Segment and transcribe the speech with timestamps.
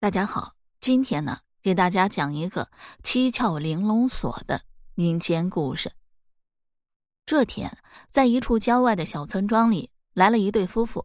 [0.00, 2.70] 大家好，今天呢，给大家讲一个
[3.02, 4.62] 七窍玲珑锁的
[4.94, 5.90] 民间故事。
[7.26, 7.76] 这天，
[8.08, 11.04] 在一处郊外的小村庄里，来了一对夫妇，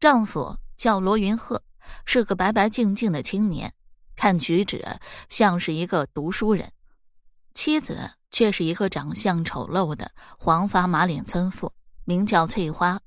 [0.00, 1.62] 丈夫叫罗云鹤，
[2.04, 3.72] 是个白白净净的青年，
[4.16, 4.84] 看举止
[5.28, 6.66] 像是一个读书人；
[7.54, 11.72] 妻子却是一个长相丑陋的黄发马脸村妇，
[12.04, 13.00] 名叫翠花。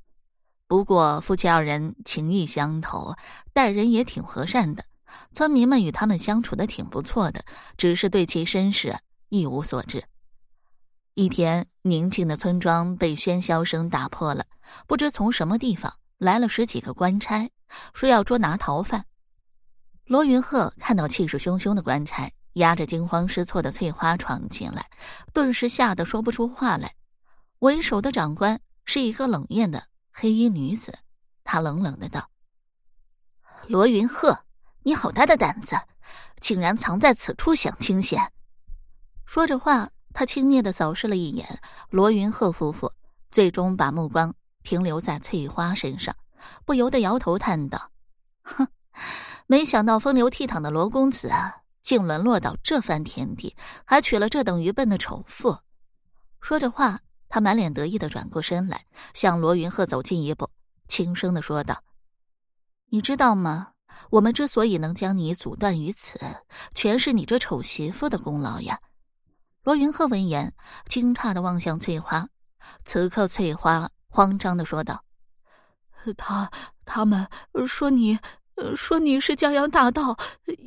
[0.66, 3.14] 不过，夫妻二人情意相投，
[3.52, 4.86] 待人也挺和善的。
[5.36, 7.44] 村民们与他们相处的挺不错的，
[7.76, 8.98] 只是对其身世
[9.28, 10.06] 一无所知。
[11.14, 14.46] 一天，宁静的村庄被喧嚣声打破了。
[14.88, 17.52] 不知从什么地方来了十几个官差，
[17.94, 19.06] 说要捉拿逃犯。
[20.06, 24.90] 罗云鹤看到气势汹汹的官差压着惊慌失措的翠花闯进来，
[25.34, 26.96] 顿时吓得说不出话来。
[27.60, 30.98] 为首的长官是一个冷艳的黑衣女子，
[31.44, 32.30] 她冷冷的道
[33.68, 34.40] ：“罗云鹤。”
[34.88, 35.76] 你好大的胆子，
[36.40, 38.22] 竟然藏在此处享清闲！
[39.26, 42.94] 说着话，他轻蔑的扫视了一眼罗云鹤夫妇，
[43.32, 46.16] 最终把目光停留在翠花身上，
[46.66, 47.90] 不由得摇头叹道
[48.46, 48.68] ：“哼，
[49.48, 53.56] 没想到风流倜傥的罗公子啊，竟沦落到这番田地，
[53.86, 55.58] 还娶了这等愚笨的丑妇。”
[56.42, 60.48] 说着话，他满脸得意的转过身来，向罗云鹤走近一步，
[60.88, 61.82] 轻声的说道
[62.92, 63.70] ：“你知道吗？”
[64.10, 66.20] 我们之所以能将你阻断于此，
[66.74, 68.80] 全是你这丑媳妇的功劳呀！
[69.64, 70.54] 罗云鹤闻言，
[70.86, 72.30] 惊诧的望向翠花。
[72.84, 75.04] 此刻，翠花慌张的说道
[76.16, 76.52] ：“他
[76.86, 77.28] 他们
[77.66, 78.20] 说你，
[78.76, 80.18] 说你是江洋大盗，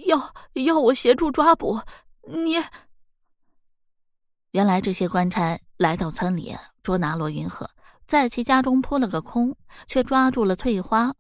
[0.07, 1.81] 要要我协助抓捕
[2.29, 2.63] 你。”
[4.51, 7.71] 原来这些官差来到村里捉拿罗云鹤，
[8.07, 11.15] 在其家中扑了个空，却抓住了翠花。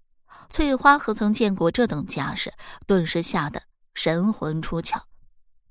[0.49, 2.53] 翠花何曾见过这等架势，
[2.87, 3.63] 顿时吓得
[3.95, 5.01] 神魂出窍。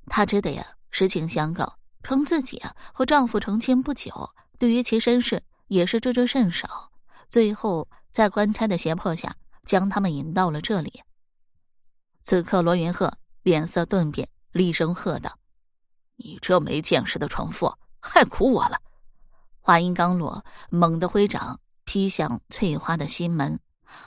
[0.05, 6.91] 她只得呀实情相告，称自己啊和丈夫成亲不久，对于其身世也是知之甚少。
[7.29, 9.35] 最后在官差的胁迫下，
[9.65, 11.01] 将他们引到了这里。
[12.21, 13.11] 此刻罗云鹤
[13.43, 15.37] 脸色顿变，厉声喝道
[16.15, 18.77] ：“你这没见识的蠢妇，害苦我了！”
[19.59, 23.59] 话音刚落，猛地挥掌劈向翠花的心门。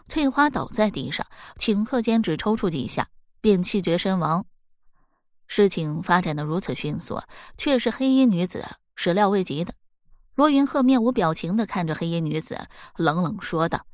[0.06, 1.27] 翠花倒在地上，
[1.59, 3.09] 顷刻间只抽搐几下，
[3.41, 4.47] 便气绝身亡。
[5.47, 7.21] 事情发展的如此迅速，
[7.56, 8.65] 却是黑衣女子
[8.95, 9.75] 始料未及的。
[10.37, 13.84] 罗云鹤面无表情的看着黑衣女子，冷冷说道：“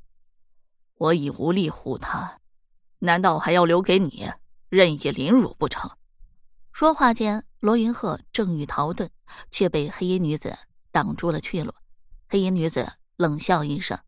[0.96, 2.38] 我已无力护她，
[2.98, 4.30] 难道还要留给你
[4.68, 5.90] 任意凌辱不成？”
[6.72, 9.08] 说话间，罗云鹤正欲逃遁，
[9.50, 10.56] 却被黑衣女子
[10.92, 11.72] 挡住了去路。
[12.28, 13.98] 黑衣女子冷笑一声：“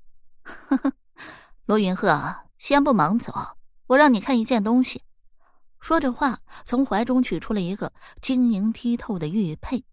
[0.44, 0.92] 呵呵。”
[1.68, 3.58] 罗云鹤，先不忙走，
[3.88, 5.02] 我让你看一件东西。
[5.78, 7.92] 说着话，从怀中取出了一个
[8.22, 9.84] 晶莹剔透的玉佩。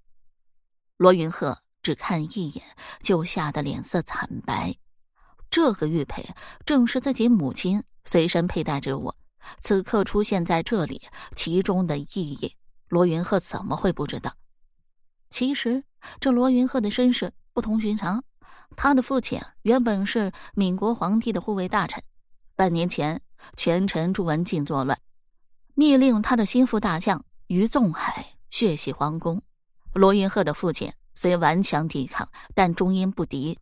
[0.96, 2.64] 罗云鹤只看一眼，
[3.02, 4.74] 就吓得脸色惨白。
[5.50, 6.26] 这个玉佩
[6.66, 9.14] 正是自己母亲随身佩戴之物，
[9.60, 11.02] 此刻出现在这里，
[11.36, 12.56] 其中的意义，
[12.88, 14.34] 罗云鹤怎么会不知道？
[15.30, 15.84] 其实，
[16.22, 18.24] 这罗云鹤的身世不同寻常。
[18.76, 22.04] 他的父亲原本是闽国皇帝的护卫大臣，
[22.56, 23.22] 半年前
[23.56, 24.98] 权臣朱文进作乱，
[25.74, 29.42] 密令他的心腹大将于纵海血洗皇宫。
[29.94, 33.58] 罗云鹤的父亲虽顽强抵抗，但终因不敌，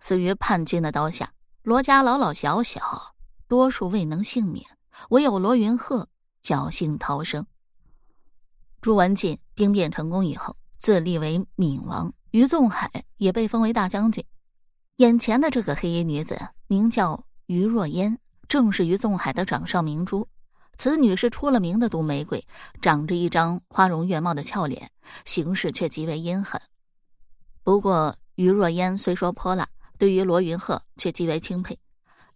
[0.00, 1.32] 死于叛军的刀下。
[1.62, 3.14] 罗家老老小小，
[3.48, 4.64] 多数未能幸免，
[5.10, 6.08] 唯有罗云鹤
[6.42, 7.46] 侥幸逃生。
[8.80, 14.24] 朱文进兵变成功以后，自立为闽王，于纵海也被封为大将军。
[14.96, 20.28] 眼前的这个黑衣女子名叫于若烟，正是于纵海的掌上明珠。
[20.76, 22.46] 此女是出了名的毒玫瑰，
[22.80, 24.90] 长着一张花容月貌的俏脸，
[25.24, 26.60] 行事却极为阴狠。
[27.62, 31.78] 不过，于若烟虽说泼辣，对于罗云鹤却极为钦佩，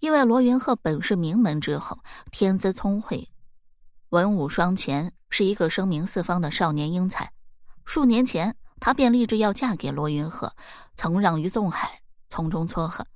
[0.00, 1.98] 因为罗云鹤本是名门之后，
[2.30, 3.28] 天资聪慧，
[4.10, 7.32] 文武双全，是一个声名四方的少年英才。
[7.84, 10.54] 数年前，他便立志要嫁给罗云鹤，
[10.94, 12.02] 曾让于纵海。
[12.28, 13.06] 从中撮合，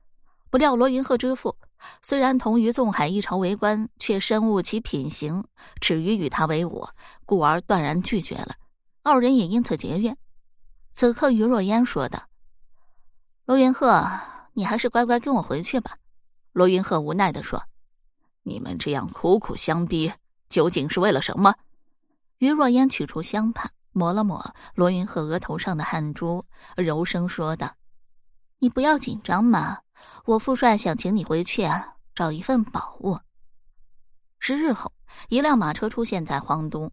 [0.51, 1.57] 不料罗云鹤之父
[2.03, 5.45] 虽然同于纵海一朝为官，却深恶其品行，
[5.81, 6.87] 耻于与他为伍，
[7.25, 8.55] 故而断然拒绝了。
[9.03, 10.17] 二人也因此结怨。
[10.93, 12.29] 此刻，于若烟说道
[13.47, 14.07] ：“罗云鹤，
[14.53, 15.97] 你还是乖乖跟我回去吧。”
[16.53, 17.63] 罗云鹤无奈的说
[18.43, 20.13] ：“你们这样苦苦相逼，
[20.49, 21.55] 究竟是为了什么？”
[22.39, 26.45] 于若烟取出香帕，抹了抹罗云鹤额头上的汗珠，
[26.77, 27.75] 柔声说道。
[28.63, 29.79] 你不要紧张嘛，
[30.27, 33.19] 我父帅想请你回去啊，找一份宝物。
[34.39, 34.93] 十日后，
[35.31, 36.93] 一辆马车出现在皇都，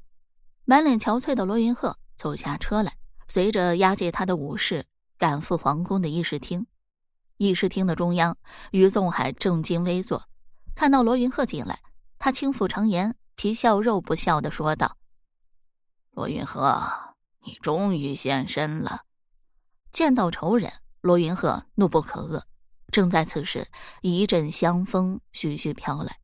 [0.64, 2.96] 满脸憔悴的罗云鹤走下车来，
[3.28, 4.86] 随着押解他的武士
[5.18, 6.66] 赶赴皇宫的议事厅。
[7.36, 8.38] 议事厅的中央，
[8.72, 10.24] 于纵海正襟危坐，
[10.74, 11.82] 看到罗云鹤进来，
[12.18, 14.96] 他轻抚长颜，皮笑肉不笑的说道
[16.16, 16.82] ：“罗云鹤，
[17.44, 19.02] 你终于现身了。”
[19.92, 20.72] 见到仇人，
[21.02, 22.42] 罗云鹤怒不可遏。
[22.92, 23.68] 正在此时，
[24.02, 26.20] 一阵香风徐徐飘来，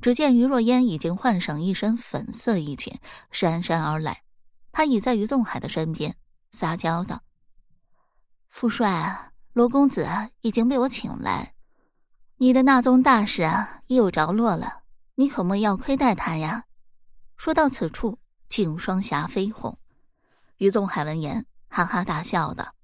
[0.00, 2.98] 只见于若烟已经换上一身粉色衣裙，
[3.32, 4.22] 姗姗而来。
[4.70, 6.16] 他倚在于纵海的身边，
[6.52, 7.22] 撒娇道
[8.48, 10.08] ：“父帅，罗公子
[10.40, 11.54] 已经被我请来，
[12.36, 14.82] 你的那宗大事啊，已有着落了，
[15.16, 16.64] 你可莫要亏待他呀。”
[17.36, 18.18] 说到此处，
[18.48, 19.78] 竟双颊绯红。
[20.58, 22.74] 于纵海闻言，哈哈大笑道：“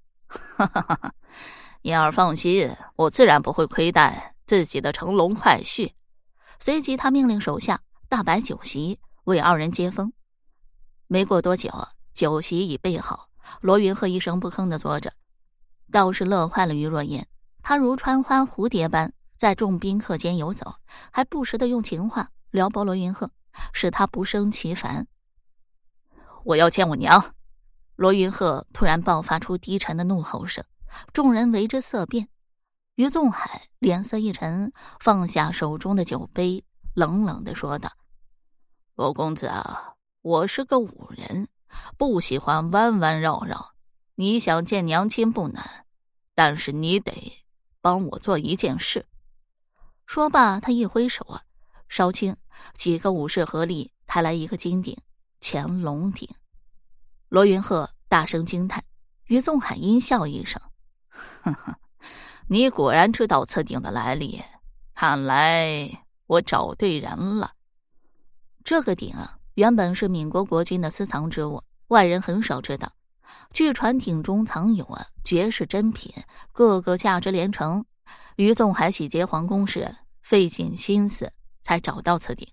[0.55, 1.13] 哈哈哈哈。”
[1.83, 5.93] 燕儿放心，我自然不会亏待自己的乘龙快婿。
[6.59, 10.13] 随即，他命令手下大摆酒席，为二人接风。
[11.07, 11.71] 没过多久，
[12.13, 13.29] 酒席已备好，
[13.61, 15.11] 罗云鹤一声不吭的坐着，
[15.91, 17.27] 倒是乐坏了于若烟。
[17.63, 20.75] 他如穿花蝴蝶般在众宾客间游走，
[21.11, 23.31] 还不时的用情话撩拨罗云鹤，
[23.73, 25.07] 使他不胜其烦。
[26.43, 27.33] 我要见我娘！
[28.01, 30.65] 罗云鹤突然爆发出低沉的怒吼声。
[31.13, 32.29] 众人为之色变，
[32.95, 36.65] 于纵海脸色一沉，放下手中的酒杯，
[36.95, 37.91] 冷冷的说道
[38.97, 39.93] ：“罗公子啊，
[40.23, 41.47] 我是个武人，
[41.95, 43.75] 不喜欢弯弯绕绕。
[44.15, 45.85] 你想见娘亲不难，
[46.33, 47.45] 但是你得
[47.81, 49.05] 帮我做一件事。”
[50.07, 51.43] 说罢，他一挥手啊，
[51.87, 52.35] 稍轻，
[52.73, 54.97] 几个武士合力抬来一个金鼎——
[55.39, 56.27] 乾隆鼎。
[57.31, 58.83] 罗云鹤大声惊叹，
[59.23, 60.61] 于纵海阴笑一声。
[61.07, 61.77] 呵呵，
[62.47, 64.43] 你果然知道此鼎的来历，
[64.93, 67.53] 看来我找对人了。
[68.65, 72.91] 这个鼎啊，原本是闽国国君的私藏之物，外人很少知道。
[73.53, 76.13] 据传，鼎中藏有啊绝世珍品，
[76.51, 77.85] 个个价值连城。
[78.35, 81.31] 于纵海洗劫皇宫时，费尽心思
[81.63, 82.45] 才找到此鼎。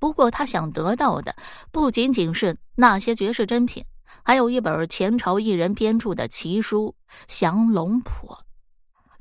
[0.00, 1.36] 不过，他想得到的
[1.70, 3.84] 不仅仅是那些绝世珍品。
[4.24, 6.94] 还有一本前朝艺人编著的奇书
[7.26, 8.28] 《降龙谱》，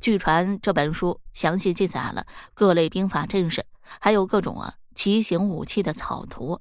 [0.02, 3.66] 据传这本书详细记载了各类兵法阵势，
[4.00, 6.60] 还有各种啊奇形武器的草图。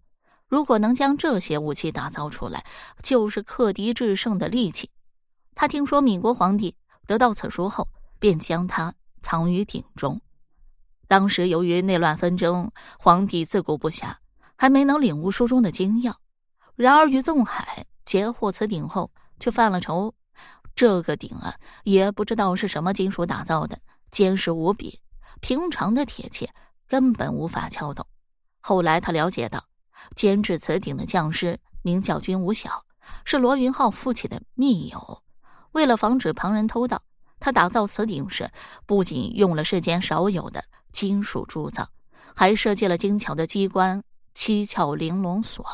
[0.48, 2.64] 如果能将这些武器打造出来，
[3.02, 4.90] 就是克敌制胜的利器。
[5.54, 6.76] 他听说闽国皇帝
[7.06, 7.88] 得到此书后，
[8.20, 10.20] 便将它藏于鼎中。
[11.08, 14.14] 当时由于内乱纷争，皇帝自顾不暇，
[14.54, 16.16] 还没能领悟书中的精要。
[16.76, 17.84] 然而于纵海。
[18.06, 20.14] 截获此鼎后，却犯了愁。
[20.74, 23.78] 这个鼎啊，也不知道是什么金属打造的，
[24.10, 25.00] 坚实无比，
[25.40, 26.48] 平常的铁器
[26.86, 28.06] 根本无法撬动。
[28.60, 29.64] 后来他了解到，
[30.14, 32.84] 监制此鼎的匠师名叫君无晓，
[33.24, 35.22] 是罗云浩父亲的密友。
[35.72, 37.02] 为了防止旁人偷盗，
[37.40, 38.50] 他打造此鼎时，
[38.86, 41.88] 不仅用了世间少有的金属铸造，
[42.34, 44.02] 还设计了精巧的机关、
[44.34, 45.64] 七窍玲珑锁。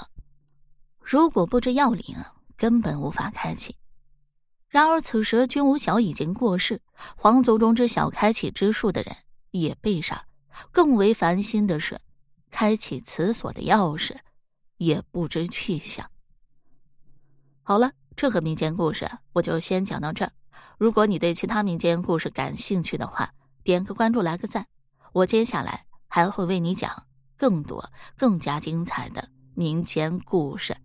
[1.05, 2.17] 如果不知要领，
[2.57, 3.77] 根本无法开启。
[4.69, 6.81] 然而此时君无晓已经过世，
[7.17, 9.15] 皇族中知晓开启之术的人
[9.51, 10.25] 也被杀。
[10.71, 12.01] 更为烦心的是，
[12.51, 14.17] 开启此锁的钥匙
[14.77, 16.11] 也不知去向。
[17.63, 20.33] 好了，这个民间故事我就先讲到这儿。
[20.79, 24.67] 如果你对其他民间故事感兴趣的话，点个关注，来个赞。
[25.13, 30.77] 我接下来还会为你讲更多、更加精彩的民间故事。